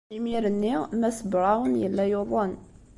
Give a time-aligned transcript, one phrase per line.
[0.15, 2.53] Imir-nni, Mass Brown yella yuḍen.